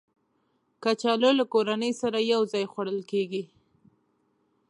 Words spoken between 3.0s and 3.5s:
کېږي